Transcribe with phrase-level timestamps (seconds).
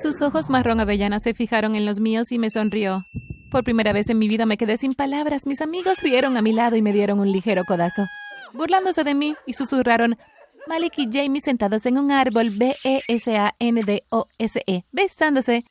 [0.00, 3.04] Sus ojos marrón avellana se fijaron en los míos y me sonrió.
[3.50, 5.44] Por primera vez en mi vida me quedé sin palabras.
[5.44, 8.06] Mis amigos rieron a mi lado y me dieron un ligero codazo,
[8.52, 10.16] burlándose de mí y susurraron
[10.68, 13.02] Malik y Jamie sentados en un árbol B-E-S-A-N-D-O-S-E,
[14.66, 15.64] -E, besándose.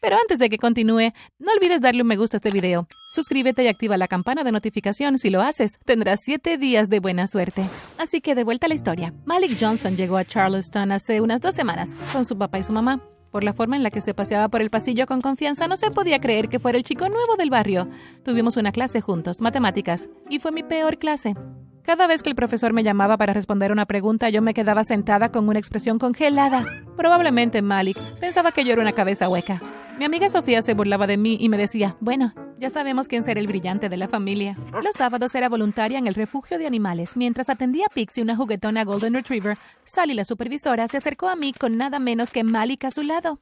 [0.00, 2.88] Pero antes de que continúe, no olvides darle un me gusta a este video.
[3.12, 5.20] Suscríbete y activa la campana de notificación.
[5.20, 7.62] Si lo haces, tendrás 7 días de buena suerte.
[7.96, 9.14] Así que de vuelta a la historia.
[9.24, 13.00] Malik Johnson llegó a Charleston hace unas dos semanas con su papá y su mamá.
[13.30, 15.90] Por la forma en la que se paseaba por el pasillo con confianza, no se
[15.90, 17.88] podía creer que fuera el chico nuevo del barrio.
[18.24, 21.34] Tuvimos una clase juntos, matemáticas, y fue mi peor clase.
[21.82, 25.30] Cada vez que el profesor me llamaba para responder una pregunta, yo me quedaba sentada
[25.30, 26.64] con una expresión congelada.
[26.96, 29.62] Probablemente Malik pensaba que yo era una cabeza hueca.
[29.98, 33.40] Mi amiga Sofía se burlaba de mí y me decía, bueno, ya sabemos quién será
[33.40, 34.56] el brillante de la familia.
[34.82, 37.16] Los sábados era voluntaria en el refugio de animales.
[37.16, 41.52] Mientras atendía a Pixie, una juguetona Golden Retriever, Sally, la supervisora, se acercó a mí
[41.52, 43.40] con nada menos que Malik a su lado.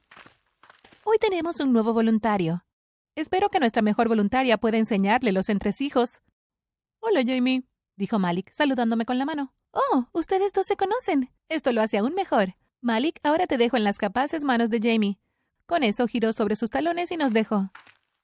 [1.03, 2.65] Hoy tenemos un nuevo voluntario.
[3.15, 6.21] Espero que nuestra mejor voluntaria pueda enseñarle los entresijos.
[6.99, 7.63] Hola, Jamie,
[7.95, 9.53] dijo Malik, saludándome con la mano.
[9.71, 11.31] Oh, ustedes dos se conocen.
[11.47, 12.55] Esto lo hace aún mejor.
[12.81, 15.17] Malik, ahora te dejo en las capaces manos de Jamie.
[15.65, 17.71] Con eso giró sobre sus talones y nos dejó.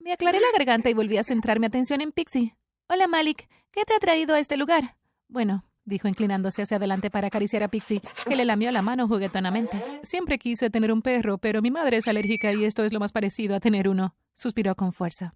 [0.03, 2.55] Me aclaré la garganta y volví a centrar mi atención en Pixie.
[2.89, 3.47] Hola, Malik.
[3.71, 4.97] ¿Qué te ha traído a este lugar?
[5.27, 9.79] Bueno, dijo inclinándose hacia adelante para acariciar a Pixie, que le lamió la mano juguetonamente.
[10.01, 13.11] Siempre quise tener un perro, pero mi madre es alérgica y esto es lo más
[13.11, 14.15] parecido a tener uno.
[14.33, 15.35] Suspiró con fuerza.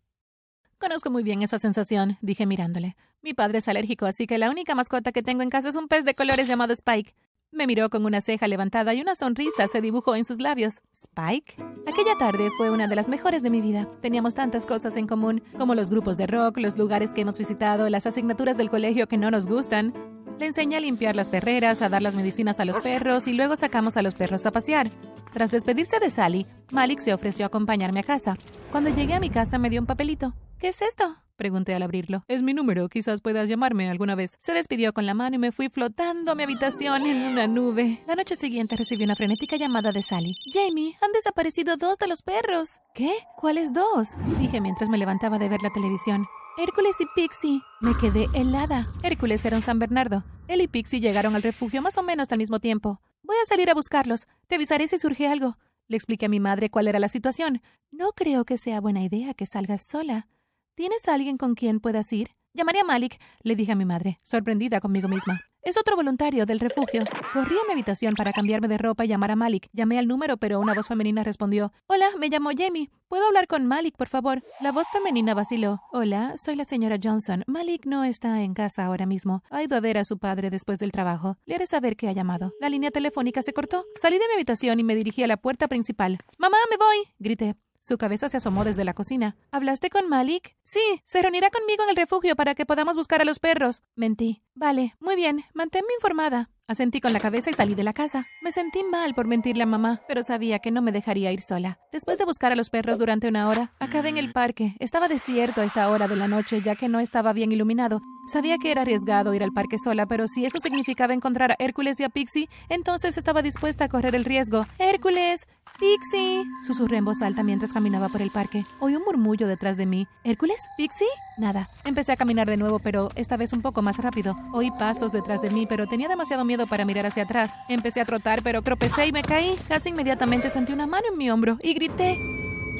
[0.80, 2.95] Conozco muy bien esa sensación, dije mirándole.
[3.21, 5.88] Mi padre es alérgico, así que la única mascota que tengo en casa es un
[5.88, 7.13] pez de colores llamado Spike.
[7.52, 10.81] Me miró con una ceja levantada y una sonrisa se dibujó en sus labios.
[10.91, 11.55] ¿Spike?
[11.88, 13.88] Aquella tarde fue una de las mejores de mi vida.
[14.02, 17.89] Teníamos tantas cosas en común, como los grupos de rock, los lugares que hemos visitado,
[17.89, 19.94] las asignaturas del colegio que no nos gustan.
[20.39, 23.55] Le enseñé a limpiar las perreras, a dar las medicinas a los perros y luego
[23.55, 24.88] sacamos a los perros a pasear.
[25.31, 28.36] Tras despedirse de Sally, Malik se ofreció a acompañarme a casa.
[28.72, 30.33] Cuando llegué a mi casa me dio un papelito.
[30.58, 31.24] ¿Qué es esto?
[31.36, 32.23] Pregunté al abrirlo.
[32.28, 34.32] Es mi número, quizás puedas llamarme alguna vez.
[34.39, 38.02] Se despidió con la mano y me fui flotando a mi habitación en una nube.
[38.08, 40.36] La noche siguiente recibí una frenética llamada de Sally.
[40.54, 42.80] Jamie, han desaparecido dos de los perros.
[42.93, 43.14] ¿Qué?
[43.37, 44.15] ¿Cuáles dos?
[44.39, 46.26] Dije mientras me levantaba de ver la televisión.
[46.58, 47.61] Hércules y Pixie.
[47.82, 48.86] Me quedé helada.
[49.04, 50.23] Hércules era un San Bernardo.
[50.48, 53.02] Él y Pixie llegaron al refugio más o menos al mismo tiempo.
[53.23, 54.27] Voy a salir a buscarlos.
[54.48, 55.58] Te avisaré si surge algo.
[55.88, 57.61] Le expliqué a mi madre cuál era la situación.
[57.92, 60.27] No creo que sea buena idea que salgas sola.
[60.75, 62.31] ¿Tienes alguien con quien puedas ir?
[62.53, 65.39] Llamaré a Malik, le dije a mi madre, sorprendida conmigo misma.
[65.61, 67.05] Es otro voluntario del refugio.
[67.33, 69.67] Corrí a mi habitación para cambiarme de ropa y llamar a Malik.
[69.71, 71.71] Llamé al número, pero una voz femenina respondió.
[71.87, 72.89] Hola, me llamo Jamie.
[73.08, 74.43] ¿Puedo hablar con Malik, por favor?
[74.59, 75.80] La voz femenina vaciló.
[75.93, 77.43] Hola, soy la señora Johnson.
[77.47, 79.43] Malik no está en casa ahora mismo.
[79.49, 81.37] Ha ido a ver a su padre después del trabajo.
[81.45, 82.53] Le haré saber que ha llamado.
[82.59, 83.85] La línea telefónica se cortó.
[83.95, 86.19] Salí de mi habitación y me dirigí a la puerta principal.
[86.37, 87.14] Mamá, me voy.
[87.17, 87.55] grité.
[87.87, 89.35] Su cabeza se asomó desde la cocina.
[89.51, 90.55] ¿Hablaste con Malik?
[90.63, 93.83] Sí, se reunirá conmigo en el refugio para que podamos buscar a los perros.
[93.93, 94.41] Mentí.
[94.55, 95.43] Vale, muy bien.
[95.53, 96.49] Manténme informada.
[96.67, 98.26] Asentí con la cabeza y salí de la casa.
[98.42, 101.77] Me sentí mal por mentirle a mamá, pero sabía que no me dejaría ir sola.
[101.92, 104.76] Después de buscar a los perros durante una hora, acabé en el parque.
[104.80, 108.02] Estaba desierto a esta hora de la noche, ya que no estaba bien iluminado.
[108.27, 111.99] Sabía que era arriesgado ir al parque sola, pero si eso significaba encontrar a Hércules
[111.99, 114.65] y a Pixie, entonces estaba dispuesta a correr el riesgo.
[114.80, 115.45] ¡Hércules!
[115.80, 116.43] ¡Pixie!
[116.65, 118.64] Susurré en voz alta mientras caminaba por el parque.
[118.80, 120.08] Oí un murmullo detrás de mí.
[120.23, 120.64] ¿Hércules?
[120.77, 121.05] ¿Pixie?
[121.37, 121.67] Nada.
[121.83, 124.36] Empecé a caminar de nuevo, pero esta vez un poco más rápido.
[124.53, 127.54] Oí pasos detrás de mí, pero tenía demasiado miedo para mirar hacia atrás.
[127.67, 129.56] Empecé a trotar, pero tropecé y me caí.
[129.68, 132.16] Casi inmediatamente sentí una mano en mi hombro y grité.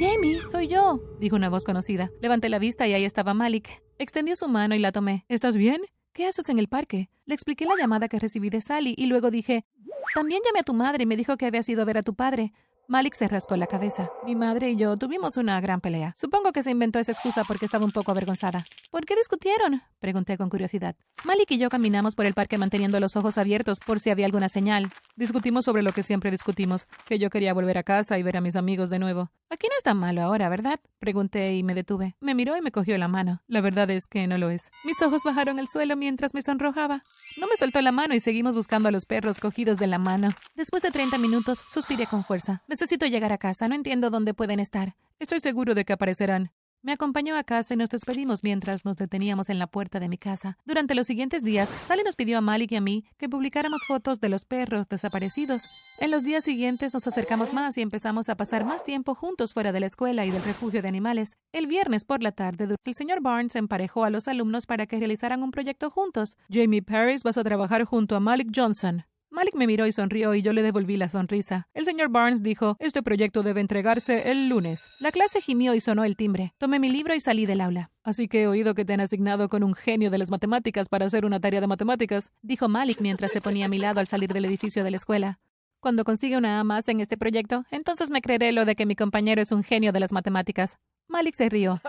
[0.00, 2.10] Jamie, soy yo, dijo una voz conocida.
[2.20, 3.82] Levanté la vista y ahí estaba Malik.
[3.98, 5.24] Extendió su mano y la tomé.
[5.28, 5.82] ¿Estás bien?
[6.12, 7.10] ¿Qué haces en el parque?
[7.26, 9.66] Le expliqué la llamada que recibí de Sally y luego dije,
[10.14, 12.14] también llamé a tu madre y me dijo que habías ido a ver a tu
[12.14, 12.52] padre.
[12.88, 14.10] Malik se rascó la cabeza.
[14.24, 16.14] Mi madre y yo tuvimos una gran pelea.
[16.16, 18.64] Supongo que se inventó esa excusa porque estaba un poco avergonzada.
[18.92, 19.82] ¿Por qué discutieron?
[19.98, 20.94] Pregunté con curiosidad.
[21.24, 24.48] Malik y yo caminamos por el parque manteniendo los ojos abiertos por si había alguna
[24.48, 24.92] señal.
[25.16, 28.42] Discutimos sobre lo que siempre discutimos, que yo quería volver a casa y ver a
[28.42, 29.30] mis amigos de nuevo.
[29.48, 30.78] Aquí no es tan malo ahora, ¿verdad?
[30.98, 32.16] Pregunté y me detuve.
[32.20, 33.40] Me miró y me cogió la mano.
[33.46, 34.70] La verdad es que no lo es.
[34.84, 37.00] Mis ojos bajaron al suelo mientras me sonrojaba.
[37.38, 40.34] No me soltó la mano y seguimos buscando a los perros cogidos de la mano.
[40.54, 42.62] Después de 30 minutos, suspiré con fuerza.
[42.68, 43.68] Necesito llegar a casa.
[43.68, 44.96] No entiendo dónde pueden estar.
[45.18, 46.52] Estoy seguro de que aparecerán.
[46.86, 50.18] Me acompañó a casa y nos despedimos mientras nos deteníamos en la puerta de mi
[50.18, 50.56] casa.
[50.64, 54.20] Durante los siguientes días, Sally nos pidió a Malik y a mí que publicáramos fotos
[54.20, 55.64] de los perros desaparecidos.
[55.98, 59.72] En los días siguientes nos acercamos más y empezamos a pasar más tiempo juntos fuera
[59.72, 61.36] de la escuela y del refugio de animales.
[61.50, 65.42] El viernes por la tarde, el señor Barnes emparejó a los alumnos para que realizaran
[65.42, 66.36] un proyecto juntos.
[66.48, 69.02] Jamie Paris vas a trabajar junto a Malik Johnson,
[69.36, 71.68] Malik me miró y sonrió y yo le devolví la sonrisa.
[71.74, 74.96] El señor Barnes dijo, este proyecto debe entregarse el lunes.
[74.98, 76.54] La clase gimió y sonó el timbre.
[76.56, 77.90] Tomé mi libro y salí del aula.
[78.02, 81.04] Así que he oído que te han asignado con un genio de las matemáticas para
[81.04, 84.32] hacer una tarea de matemáticas, dijo Malik mientras se ponía a mi lado al salir
[84.32, 85.38] del edificio de la escuela.
[85.80, 88.96] Cuando consiga una A más en este proyecto, entonces me creeré lo de que mi
[88.96, 90.78] compañero es un genio de las matemáticas.
[91.16, 91.80] Malik se rió.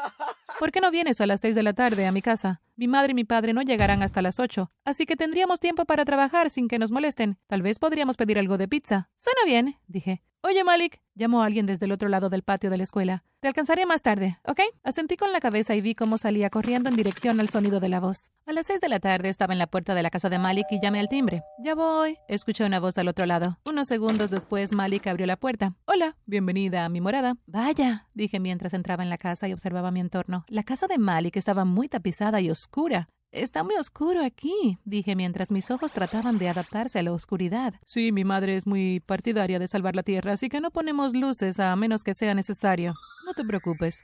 [0.58, 2.62] ¿Por qué no vienes a las seis de la tarde a mi casa?
[2.78, 6.06] Mi madre y mi padre no llegarán hasta las ocho, así que tendríamos tiempo para
[6.06, 7.38] trabajar sin que nos molesten.
[7.48, 9.10] Tal vez podríamos pedir algo de pizza.
[9.18, 10.24] Suena bien, dije.
[10.44, 13.24] Oye, Malik, llamó alguien desde el otro lado del patio de la escuela.
[13.42, 14.62] Te alcanzaré más tarde, ¿ok?
[14.84, 18.00] Asentí con la cabeza y vi cómo salía corriendo en dirección al sonido de la
[18.00, 18.32] voz.
[18.46, 20.68] A las seis de la tarde estaba en la puerta de la casa de Malik
[20.70, 21.42] y llamé al timbre.
[21.60, 22.18] Ya voy.
[22.30, 23.58] Escuché una voz al otro lado.
[23.70, 25.74] Unos segundos después, Malik abrió la puerta.
[25.86, 27.36] Hola, bienvenida a mi morada.
[27.46, 30.46] Vaya, dije mientras entraba en la casa y observaba mi entorno.
[30.48, 33.10] La casa de Malik estaba muy tapizada y oscura.
[33.32, 37.74] Está muy oscuro aquí, dije mientras mis ojos trataban de adaptarse a la oscuridad.
[37.86, 41.60] Sí, mi madre es muy partidaria de salvar la Tierra, así que no ponemos luces
[41.60, 42.94] a menos que sea necesario.
[43.26, 44.02] No te preocupes.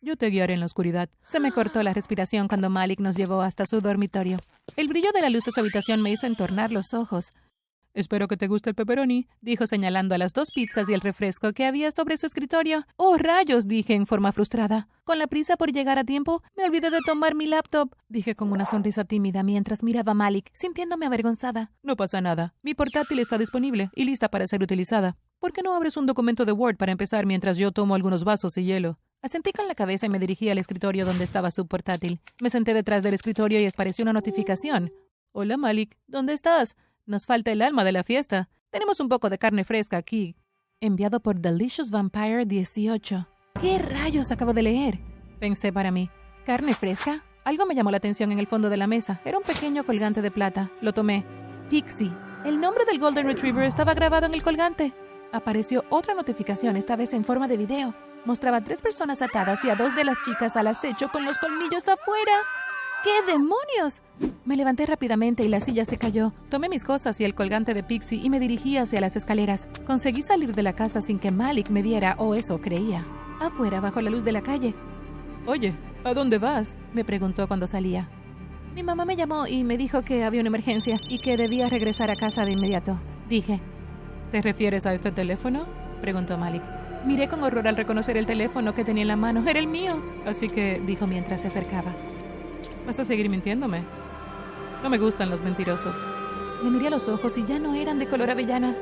[0.00, 1.08] Yo te guiaré en la oscuridad.
[1.24, 4.38] Se me cortó la respiración cuando Malik nos llevó hasta su dormitorio.
[4.76, 7.32] El brillo de la luz de su habitación me hizo entornar los ojos.
[7.94, 11.52] Espero que te guste el pepperoni, dijo señalando a las dos pizzas y el refresco
[11.52, 12.84] que había sobre su escritorio.
[12.96, 14.88] Oh, rayos, dije en forma frustrada.
[15.04, 18.50] Con la prisa por llegar a tiempo, me olvidé de tomar mi laptop, dije con
[18.50, 21.70] una sonrisa tímida mientras miraba a Malik, sintiéndome avergonzada.
[21.84, 22.52] No pasa nada.
[22.62, 25.16] Mi portátil está disponible y lista para ser utilizada.
[25.38, 28.58] ¿Por qué no abres un documento de Word para empezar mientras yo tomo algunos vasos
[28.58, 28.98] y hielo?
[29.22, 32.18] Asentí con la cabeza y me dirigí al escritorio donde estaba su portátil.
[32.40, 34.92] Me senté detrás del escritorio y apareció una notificación.
[35.30, 36.76] Hola Malik, ¿dónde estás?
[37.06, 38.48] Nos falta el alma de la fiesta.
[38.70, 40.36] Tenemos un poco de carne fresca aquí.
[40.80, 43.28] Enviado por Delicious Vampire 18.
[43.60, 45.00] ¿Qué rayos acabo de leer?
[45.38, 46.08] Pensé para mí.
[46.46, 47.22] ¿Carne fresca?
[47.44, 49.20] Algo me llamó la atención en el fondo de la mesa.
[49.26, 50.70] Era un pequeño colgante de plata.
[50.80, 51.26] Lo tomé.
[51.68, 52.10] Pixie.
[52.46, 54.94] El nombre del Golden Retriever estaba grabado en el colgante.
[55.30, 57.94] Apareció otra notificación, esta vez en forma de video.
[58.24, 61.36] Mostraba a tres personas atadas y a dos de las chicas al acecho con los
[61.36, 62.32] colmillos afuera.
[63.04, 64.00] ¿Qué demonios?
[64.46, 66.32] Me levanté rápidamente y la silla se cayó.
[66.48, 69.68] Tomé mis cosas y el colgante de Pixie y me dirigí hacia las escaleras.
[69.86, 73.04] Conseguí salir de la casa sin que Malik me viera, o eso creía.
[73.40, 74.74] Afuera, bajo la luz de la calle.
[75.44, 76.78] Oye, ¿a dónde vas?
[76.94, 78.08] me preguntó cuando salía.
[78.74, 82.10] Mi mamá me llamó y me dijo que había una emergencia y que debía regresar
[82.10, 82.98] a casa de inmediato.
[83.28, 83.60] Dije.
[84.32, 85.66] ¿Te refieres a este teléfono?
[86.00, 86.62] preguntó Malik.
[87.04, 89.44] Miré con horror al reconocer el teléfono que tenía en la mano.
[89.46, 90.02] Era el mío.
[90.24, 91.92] Así que, dijo mientras se acercaba.
[92.86, 93.82] ¿Vas a seguir mintiéndome?
[94.82, 95.96] No me gustan los mentirosos.
[96.62, 98.74] Me miré a los ojos y ya no eran de color avellana.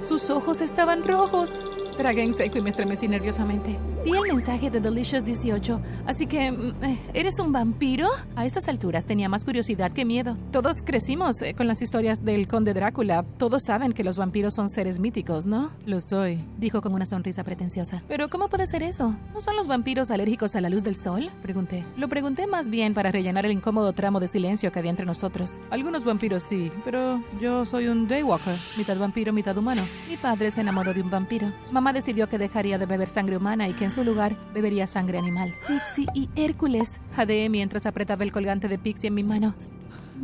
[0.00, 1.64] Sus ojos estaban rojos.
[1.96, 3.78] Tragué en seco y me estremecí nerviosamente.
[4.04, 6.50] Vi el mensaje de Delicious 18, así que...
[6.50, 8.08] mm, eh, ¿Eres un vampiro?
[8.36, 10.36] A estas alturas tenía más curiosidad que miedo.
[10.50, 13.24] Todos crecimos eh, con las historias del conde Drácula.
[13.38, 15.70] Todos saben que los vampiros son seres míticos, ¿no?
[15.86, 18.02] Lo soy, dijo con una sonrisa pretenciosa.
[18.08, 19.14] ¿Pero cómo puede ser eso?
[19.32, 21.30] ¿No son los vampiros alérgicos a la luz del sol?
[21.42, 21.84] Pregunté.
[21.96, 25.60] Lo pregunté más bien para rellenar el incómodo tramo de silencio que había entre nosotros.
[25.70, 29.82] Algunos vampiros sí, pero yo soy un daywalker, mitad vampiro, mitad humano.
[30.08, 31.46] Mi padre se enamoró de un vampiro.
[31.70, 35.18] Mamá decidió que dejaría de beber sangre humana y que en su lugar bebería sangre
[35.18, 35.52] animal.
[35.66, 37.00] Pixie y Hércules.
[37.14, 39.54] Jadeé mientras apretaba el colgante de Pixie en mi mano.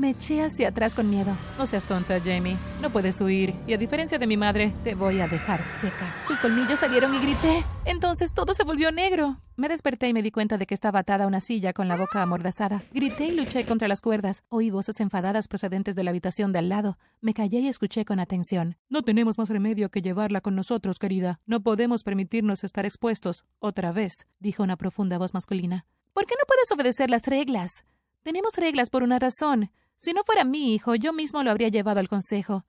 [0.00, 1.36] Me eché hacia atrás con miedo.
[1.58, 2.56] No seas tonta, Jamie.
[2.80, 3.54] No puedes huir.
[3.66, 6.06] Y a diferencia de mi madre, te voy a dejar seca.
[6.26, 7.66] Sus colmillos salieron y grité.
[7.84, 9.36] Entonces todo se volvió negro.
[9.56, 11.98] Me desperté y me di cuenta de que estaba atada a una silla con la
[11.98, 12.82] boca amordazada.
[12.94, 14.42] Grité y luché contra las cuerdas.
[14.48, 16.96] Oí voces enfadadas procedentes de la habitación de al lado.
[17.20, 18.78] Me callé y escuché con atención.
[18.88, 21.40] No tenemos más remedio que llevarla con nosotros, querida.
[21.44, 23.44] No podemos permitirnos estar expuestos.
[23.58, 25.84] Otra vez, dijo una profunda voz masculina.
[26.14, 27.84] ¿Por qué no puedes obedecer las reglas?
[28.22, 29.70] Tenemos reglas por una razón.
[30.00, 32.64] Si no fuera mi hijo, yo mismo lo habría llevado al consejo.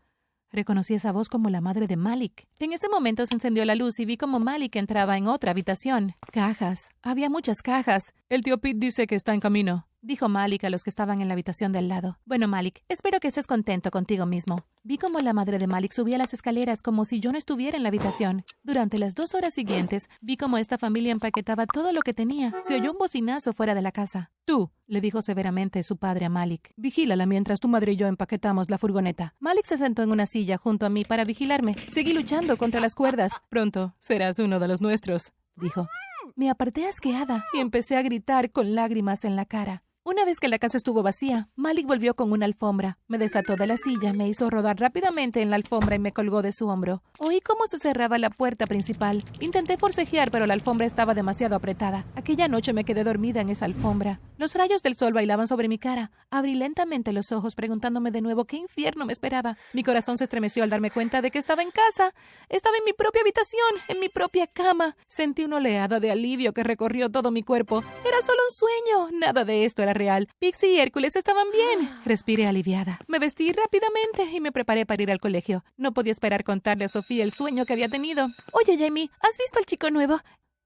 [0.52, 2.46] Reconocí esa voz como la madre de Malik.
[2.60, 6.16] En ese momento se encendió la luz y vi como Malik entraba en otra habitación.
[6.34, 6.90] Cajas.
[7.02, 8.14] Había muchas cajas.
[8.28, 11.27] El tío Pete dice que está en camino, dijo Malik a los que estaban en
[11.27, 12.17] la habitación de lado.
[12.25, 14.65] Bueno, Malik, espero que estés contento contigo mismo.
[14.84, 17.84] Vi como la madre de Malik subía las escaleras como si yo no estuviera en
[17.84, 18.43] la habitación.
[18.63, 22.53] Durante las dos horas siguientes, vi como esta familia empaquetaba todo lo que tenía.
[22.62, 24.31] Se oyó un bocinazo fuera de la casa.
[24.46, 28.70] Tú, le dijo severamente su padre a Malik, vigílala mientras tu madre y yo empaquetamos
[28.70, 29.36] la furgoneta.
[29.39, 31.75] Malik se sentó en una silla junto a mí para vigilarme.
[31.88, 33.34] Seguí luchando contra las cuerdas.
[33.50, 35.88] Pronto serás uno de los nuestros, dijo.
[36.36, 39.84] Me aparté asqueada y empecé a gritar con lágrimas en la cara.
[40.12, 42.98] Una vez que la casa estuvo vacía, Malik volvió con una alfombra.
[43.08, 46.41] Me desató de la silla, me hizo rodar rápidamente en la alfombra y me colgó
[46.41, 47.01] de su hombro.
[47.20, 49.24] Oí cómo se cerraba la puerta principal.
[49.39, 52.03] Intenté forcejear, pero la alfombra estaba demasiado apretada.
[52.15, 54.20] Aquella noche me quedé dormida en esa alfombra.
[54.38, 56.12] Los rayos del sol bailaban sobre mi cara.
[56.30, 59.56] Abrí lentamente los ojos, preguntándome de nuevo qué infierno me esperaba.
[59.72, 62.13] Mi corazón se estremeció al darme cuenta de que estaba en casa.
[62.50, 64.98] Estaba en mi propia habitación, en mi propia cama.
[65.08, 67.82] Sentí una oleada de alivio que recorrió todo mi cuerpo.
[68.06, 69.18] Era solo un sueño.
[69.18, 70.27] Nada de esto era real.
[70.39, 71.89] Pixie y Hércules estaban bien.
[72.05, 73.00] Respiré aliviada.
[73.08, 75.63] Me vestí rápidamente y me preparé para ir al colegio.
[75.77, 78.27] No podía esperar contarle a Sofía el sueño que había tenido.
[78.51, 80.20] Oye, Jamie, ¿has visto al chico nuevo?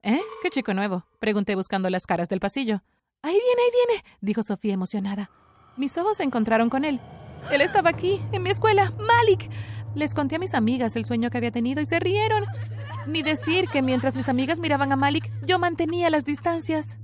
[0.04, 0.22] ¿Eh?
[0.42, 1.04] ¿Qué chico nuevo?
[1.20, 2.82] Pregunté buscando las caras del pasillo.
[3.24, 5.32] Ahí viene, ahí viene, dijo Sofía emocionada.
[5.78, 7.02] Mis ojos se encontraron con él.
[7.52, 8.94] Él estaba aquí, en mi escuela.
[8.98, 9.50] Malik.
[9.96, 12.46] Les conté a mis amigas el sueño que había tenido y se rieron.
[13.08, 16.98] Ni decir que mientras mis amigas miraban a Malik, yo mantenía las distancias.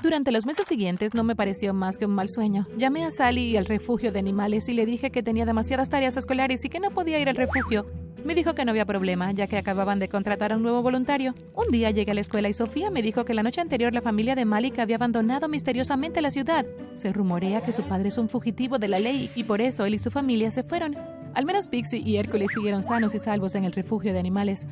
[0.00, 2.68] Durante los meses siguientes no me pareció más que un mal sueño.
[2.76, 6.64] Llamé a Sally al refugio de animales y le dije que tenía demasiadas tareas escolares
[6.64, 7.84] y que no podía ir al refugio.
[8.24, 11.34] Me dijo que no había problema, ya que acababan de contratar a un nuevo voluntario.
[11.52, 14.00] Un día llegué a la escuela y Sofía me dijo que la noche anterior la
[14.00, 16.64] familia de Malik había abandonado misteriosamente la ciudad.
[16.94, 19.94] Se rumorea que su padre es un fugitivo de la ley y por eso él
[19.94, 20.96] y su familia se fueron.
[21.34, 24.64] Al menos Pixie y Hércules siguieron sanos y salvos en el refugio de animales.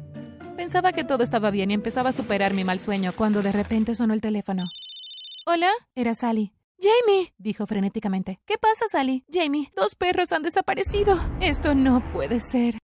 [0.56, 3.94] Pensaba que todo estaba bien y empezaba a superar mi mal sueño cuando de repente
[3.94, 4.64] sonó el teléfono.
[5.48, 6.52] Hola, era Sally.
[6.80, 8.40] Jamie, dijo frenéticamente.
[8.46, 9.24] ¿Qué pasa, Sally?
[9.32, 11.20] Jamie, dos perros han desaparecido.
[11.40, 12.74] Esto no puede ser.